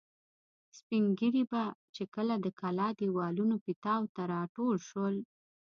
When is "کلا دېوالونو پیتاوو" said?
2.61-4.11